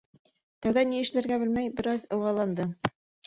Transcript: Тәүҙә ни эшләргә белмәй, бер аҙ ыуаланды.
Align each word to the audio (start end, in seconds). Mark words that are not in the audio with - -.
Тәүҙә 0.65 0.83
ни 0.93 1.01
эшләргә 1.01 1.37
белмәй, 1.45 1.69
бер 1.81 1.91
аҙ 1.93 2.09
ыуаланды. 2.19 2.69